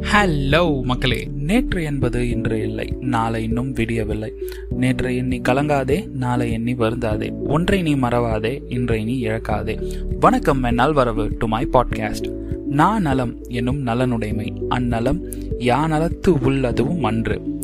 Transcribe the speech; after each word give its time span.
Hello 0.00 0.82
மக்களே. 0.82 1.28
நேற்று 1.34 1.82
என்பது 1.82 2.28
இன்று 2.28 2.62
இல்லை. 2.62 2.96
நாளை 3.00 3.44
இன்னும் 3.44 3.74
விடியவில்லை. 3.74 4.32
நேற்று 4.70 5.16
எண்ணி 5.16 5.40
கலங்காதே 5.40 6.06
நாளை 6.06 6.52
எண்ணி 6.52 6.74
வருந்தாதே. 6.74 7.30
ஒன்றை 7.48 7.82
நீ 7.82 7.94
மறவாதே 7.94 8.60
இன்றை 8.68 9.04
நீ 9.04 9.22
இழக்காதே. 9.22 9.92
வணக்கம் 10.20 10.62
என்னால் 10.62 10.92
வரவு 10.92 11.30
டு 11.38 11.46
மை 11.46 11.68
பாட்காஸ்ட் 11.72 12.38
நான் 12.66 13.02
நலம் 13.02 13.44
என்னும் 13.48 13.86
நலனுடைமை. 13.86 14.62
அந்நலம் 14.68 15.20
யா 15.58 15.88
நலத்து 15.88 16.28
உள்ளதுவும் 16.28 17.00
அன்று. 17.00 17.59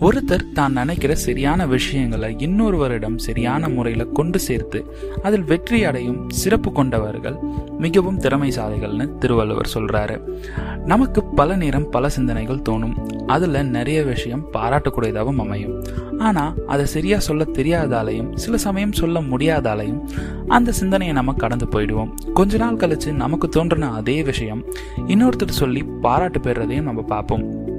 ஒருத்தர் 0.00 0.52
தான் 0.52 0.72
நினைக்கிற 0.72 1.14
சரியான 1.14 1.66
விஷயங்களை 1.66 2.36
இன்னொருவரிடம் 2.36 3.16
சரியான 3.16 3.68
முறையில் 3.68 4.12
கொண்டு 4.12 4.38
சேர்த்து 4.38 4.94
அதில் 5.22 5.44
வெற்றி 5.44 5.84
அடையும் 5.84 6.30
சிறப்பு 6.30 6.72
கொண்டவர்கள் 6.72 7.36
மிகவும் 7.78 8.20
திறமைசாலிகள்னு 8.20 9.18
திருவள்ளுவர் 9.18 9.70
சொல்றாரு. 9.74 10.16
நமக்கு 10.84 11.24
பல 11.24 11.56
நேரம் 11.56 11.90
பல 11.90 12.08
சிந்தனைகள் 12.08 12.62
தோணும். 12.68 13.24
அதுல 13.26 13.62
நிறைய 13.62 14.02
விஷயம் 14.02 14.44
பாராட்டக்கூடியதாகவும் 14.52 15.42
அமையும். 15.44 15.84
ஆனா 16.18 16.54
அதை 16.66 16.86
சரியா 16.86 17.18
சொல்ல 17.18 17.44
தெரியாதாலையும் 17.44 18.34
சில 18.34 18.56
சமயம் 18.56 18.92
சொல்ல 18.92 19.20
முடியாதாலையும் 19.20 20.00
அந்த 20.48 20.72
சிந்தனையை 20.72 21.14
நம்ம 21.14 21.32
கடந்து 21.32 21.66
போயிடுவோம். 21.66 22.12
கொஞ்ச 22.34 22.56
நாள் 22.56 22.74
கழிச்சு 22.74 23.12
நமக்கு 23.12 23.48
தோன்றின 23.48 23.92
அதே 23.92 24.22
விஷயம் 24.22 24.64
இன்னொருத்தர் 25.06 25.60
சொல்லி 25.62 25.84
பாராட்டு 26.00 26.38
பெறுறதையும் 26.38 26.90
நம்ம 26.90 27.02
பார்ப்போம். 27.02 27.74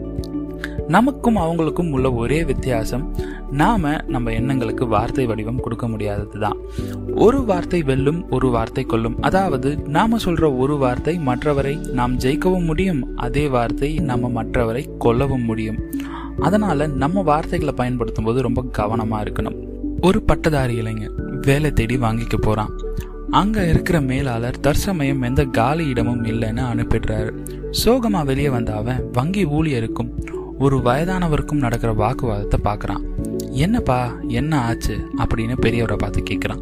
நமக்கும் 0.88 1.36
அவங்களுக்கும் 1.36 1.92
உள்ள 1.92 2.08
ஒரே 2.14 2.44
வித்தியாசம் 2.44 3.04
நாம 3.52 3.92
நம்ம 4.08 4.32
எண்ணங்களுக்கு 4.32 4.88
வார்த்தை 4.88 5.26
வடிவம் 5.26 5.60
கொடுக்க 5.60 5.88
முடியாதது 5.88 6.40
தான் 6.40 6.58
ஒரு 7.16 7.40
வார்த்தை 7.44 7.80
வெல்லும் 7.84 8.20
ஒரு 8.30 8.50
வார்த்தை 8.50 8.84
கொல்லும். 8.86 9.18
அதாவது 9.22 9.70
நாம 9.88 10.18
சொல்ற 10.26 10.58
ஒரு 10.58 10.78
வார்த்தை 10.78 11.16
மற்றவரை 11.26 11.76
நாம் 11.92 12.18
ஜெயிக்கவும் 12.18 12.66
முடியும் 12.66 13.02
அதே 13.16 13.46
வார்த்தை 13.48 13.92
நம்ம 14.10 14.32
மற்றவரை 14.38 14.84
கொல்லவும் 15.06 15.46
முடியும். 15.46 15.80
அதனால 16.40 16.88
நம்ம 16.88 17.22
வார்த்தைகளை 17.22 17.74
பயன்படுத்தும் 17.76 18.24
போது 18.24 18.42
ரொம்ப 18.42 18.64
கவனமா 18.78 19.20
இருக்கணும். 19.26 19.58
ஒரு 20.02 20.22
பட்டதாரி 20.22 20.76
இளைஞர் 20.76 21.16
வேலை 21.42 21.72
தேடி 21.72 21.98
வாங்கிக்க 21.98 22.36
போறான். 22.42 22.74
அங்க 23.32 23.64
இருக்கிற 23.66 23.98
மேலாளர் 24.02 24.60
தற்சமயம் 24.60 25.22
எந்த 25.22 25.42
காலி 25.58 25.86
இடமும் 25.88 26.24
இல்லைன்னு 26.24 26.64
அனுப்பிடுறாரு. 26.74 27.32
சோகமா 27.84 28.22
வெளியே 28.26 28.50
வந்த 28.50 28.72
அவன் 28.76 29.02
வங்கி 29.14 29.44
ஊழியருக்கும் 29.46 30.12
ஒரு 30.60 30.78
வயதானவருக்கும் 30.78 31.64
நடக்கிற 31.66 31.94
வாக்குவாதத்தை 31.94 32.56
பார்க்குறான். 32.64 33.04
என்னப்பா 33.50 34.12
என்ன 34.28 34.62
ஆச்சு? 34.62 35.10
அப்படின்னு 35.18 35.56
பெரியவரை 35.62 35.96
பார்த்து 35.96 36.24
கேட்குறான். 36.24 36.62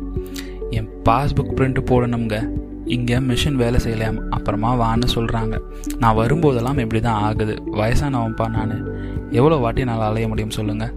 என் 0.69 0.89
பாஸ்புக் 1.09 1.53
பிரிண்ட் 1.55 1.77
போடணுங்க 1.85 2.49
இங்கே 2.85 3.17
மிஷின் 3.17 3.53
வேலை 3.53 3.79
செய்யலாம் 3.79 4.29
அப்புறமா 4.29 4.71
வான்னு 4.75 5.07
சொல்கிறாங்க. 5.15 5.59
நான் 5.97 6.17
வரும்போதெல்லாம் 6.17 6.77
இப்படி 6.77 7.01
தான் 7.01 7.21
ஆகுது. 7.21 7.61
வயசானவன்ப்பா 7.71 8.49
நான். 8.49 8.85
எவ்வளோ 9.31 9.55
வாட்டி 9.55 9.83
நான் 9.83 9.99
அலைய 9.99 10.27
முடியும் 10.27 10.49
சொல்லுங்கள் 10.49 10.93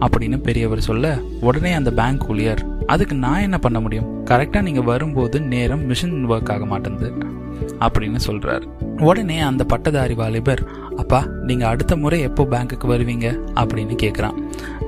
அப்படின்னு 0.00 0.42
பெரியவர் 0.42 0.80
சொல்ல 0.80 1.18
உடனே 1.40 1.72
அந்த 1.72 1.90
பேங்க் 1.92 2.28
ஊழியர் 2.28 2.66
அதுக்கு 2.86 3.16
நான் 3.16 3.40
என்ன 3.40 3.58
பண்ண 3.58 3.80
முடியும்? 3.80 4.24
கரெக்டாக 4.24 4.62
நீங்கள் 4.62 4.82
வரும்போது 4.82 5.40
நேரம் 5.40 5.90
மிஷின் 5.90 6.28
ஒர்க் 6.28 6.52
ஆக 6.52 6.66
மாட்டேங்குது. 6.66 7.12
அப்படின்னு 7.80 8.16
சொல்கிறார் 8.16 8.62
உடனே 9.00 9.40
அந்த 9.40 9.64
பட்டதாரி 9.64 10.14
வாலிபர் 10.14 10.62
அப்பா 11.12 11.28
நீங்கள் 11.46 11.68
அடுத்த 11.68 11.92
முறை 12.00 12.18
எப்போ 12.26 12.42
பேங்க்குக்கு 12.50 12.86
வருவீங்க 12.90 13.26
அப்படின்னு 13.60 13.94
கேட்குறான் 14.02 14.36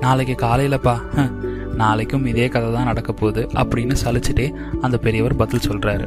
நாளைக்கு 0.03 0.34
காலையிலப்பா 0.42 0.95
நாளைக்கும் 1.81 2.27
இதே 2.33 2.47
கதை 2.48 2.69
தான் 2.73 2.89
நடக்க 2.91 3.12
போகுது 3.12 3.42
அப்படின்னு 3.62 3.95
சலிச்சுட்டே 4.03 4.47
அந்த 4.84 4.98
பெரியவர் 5.06 5.34
பதில் 5.41 5.65
சொல்கிறாரு 5.69 6.06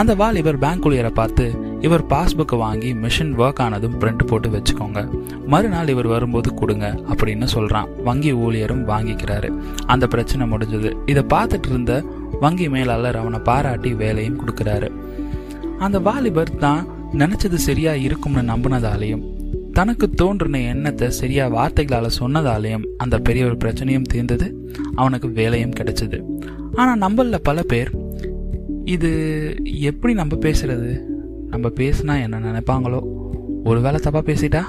அந்த 0.00 0.14
வாலிபர் 0.22 0.60
பேங்க் 0.64 0.86
ஊழியரை 0.88 1.12
பார்த்து 1.18 1.46
இவர் 1.88 2.06
பாஸ்புக்கை 2.06 2.58
வாங்கி 2.64 2.92
மிஷின் 2.94 3.34
ஒர்க் 3.42 3.64
ஆனதும் 3.64 3.98
பிரிண்ட் 4.00 4.24
போட்டு 4.26 4.48
வச்சுக்கோங்க. 4.54 5.00
மறுநாள் 5.46 5.92
இவர் 5.94 6.12
வரும்போது 6.14 6.54
கொடுங்க 6.54 6.86
அப்படின்னு 7.10 7.50
சொல்கிறான் 7.56 7.90
வங்கி 8.04 8.32
ஊழியரும் 8.44 8.86
வாங்கிக்கிறாரு. 8.94 9.50
அந்த 9.86 10.06
பிரச்சனை 10.06 10.46
முடிஞ்சது. 10.54 10.92
இதை 11.06 11.24
பார்த்துட்டு 11.34 11.70
இருந்த 11.74 12.04
வங்கி 12.40 12.68
மேலாளர் 12.68 13.22
அவனை 13.24 13.40
பாராட்டி 13.50 13.92
வேலையும் 14.04 14.40
கொடுக்குறாரு. 14.40 14.90
அந்த 15.78 15.98
வாலிபர் 16.08 16.58
தான் 16.66 17.00
நினைச்சது 17.20 17.58
சரியா 17.68 17.92
இருக்கும்னு 18.06 18.42
நம்பினதாலையும் 18.50 19.24
தனக்கு 19.72 20.10
தோன்றின 20.10 20.60
எண்ணத்தை 20.60 21.10
சரியா 21.10 21.48
வார்த்தைகளால் 21.48 22.10
சொன்னதாலையும் 22.18 22.84
அந்த 22.96 23.18
பெரிய 23.18 23.44
ஒரு 23.44 23.56
பிரச்சனையும் 23.56 24.02
தீர்ந்தது. 24.02 24.70
அவனுக்கு 24.94 25.28
வேலையும் 25.28 25.70
கிடைச்சது. 25.70 26.22
ஆனால் 26.74 26.98
நம்மளில் 26.98 27.38
பல 27.42 27.62
பேர் 27.62 27.90
இது 28.84 29.10
எப்படி 29.64 30.14
நம்ம 30.14 30.36
பேசுறது? 30.36 31.00
நம்ம 31.48 31.68
பேசினா 31.68 32.22
என்ன 32.22 32.38
நினைப்பாங்களோ? 32.38 33.00
ஒருவேளை 33.64 34.00
தப்பாக 34.02 34.36
பேசிட்டா? 34.36 34.62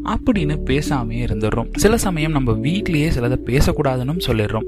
அப்படின்னு 0.05 0.57
பேசாமே 0.65 1.25
இருந்துடுறோம். 1.25 1.67
சில 1.75 1.97
சமயம் 1.97 2.31
நம்ம 2.31 2.51
வீட்லேயே 2.51 3.09
சிலதை 3.17 3.37
பேசக்கூடாதுன்னு 3.45 4.19
சொல்லிடுறோம். 4.27 4.65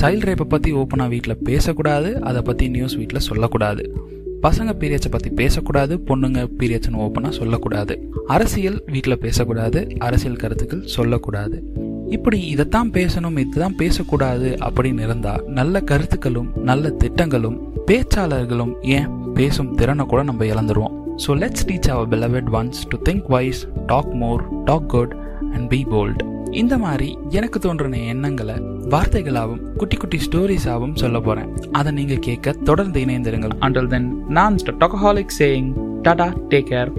சைல்ட் 0.00 0.26
ரேப்பை 0.26 0.42
பற்றி 0.42 0.72
ஓப்பனாக 0.72 1.08
வீட்டில் 1.08 1.42
பேசக்கூடாது 1.44 2.22
அதை 2.22 2.42
பற்றி 2.42 2.68
நியூஸ் 2.68 2.94
வீட்டில் 2.94 3.18
சொல்லக்கூடாது. 3.18 4.14
பசங்க 4.42 4.72
பீரியட்ஸை 4.80 5.10
பத்தி 5.10 5.30
பேசக்கூடாது 5.30 5.96
பொண்ணுங்க 6.06 6.50
பீரியட்ஸ்னு 6.58 7.00
ஓப்பனாக 7.06 7.30
சொல்லக்கூடாது. 7.30 8.10
அரசியல் 8.26 8.82
வீட்டில் 8.86 9.18
பேசக்கூடாது 9.18 9.88
அரசியல் 9.98 10.36
கருத்துக்கள் 10.36 10.86
சொல்லக்கூடாது. 10.86 11.62
இப்படி 12.08 12.46
இதைத்தான் 12.46 12.90
பேசணும் 12.90 13.38
இதுதான் 13.38 13.76
பேசக்கூடாது 13.76 14.56
அப்படின்னு 14.60 15.00
இருந்தா 15.00 15.40
நல்ல 15.46 15.80
கருத்துக்களும் 15.80 16.50
நல்ல 16.56 16.90
திட்டங்களும் 16.90 17.72
பேச்சாளர்களும் 17.86 18.74
ஏன் 18.82 19.08
பேசும் 19.34 19.74
திறனை 19.74 20.06
கூட 20.06 20.22
நம்ம 20.22 20.44
இழந்துருவோம். 20.44 20.94
So 21.26 21.26
let's 21.26 21.66
teach 21.66 21.90
our 21.90 22.08
beloved 22.08 22.48
ones 22.52 22.82
to 22.88 23.12
think 23.12 23.26
wise 23.26 23.68
talk 23.86 24.12
more 24.12 24.64
talk 24.64 24.88
good 24.88 25.16
and 25.52 25.68
be 25.68 25.84
bold 25.90 26.50
இந்த 26.50 26.78
மாதிரி 26.78 27.18
எனக்கு 27.28 27.58
தோன்றின 27.58 27.98
எண்ணங்களை 27.98 28.54
வார்த்தைகளாகவும் 28.90 29.72
குட்டி 29.76 29.96
குட்டி 29.96 30.18
ஸ்டோரிஸாகவும் 30.28 30.94
சொல்ல 30.94 31.20
போறேன். 31.20 31.56
அதை 31.72 31.92
நீங்க 31.92 32.14
கேட்க 32.14 32.52
தொடர்ந்து 32.52 33.00
இணைந்திருங்கள். 33.04 33.50
அண்டல் 33.60 33.86
தென் 33.86 34.26
நான் 34.26 34.56
talkaholic 34.56 35.34
saying 35.38 35.98
tata 36.02 36.26
take 36.26 36.68
care 36.70 36.92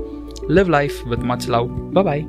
live 0.47 0.67
life 0.67 0.93
with 1.05 1.21
much 1.21 1.47
love 1.47 1.69
bye bye 1.93 2.25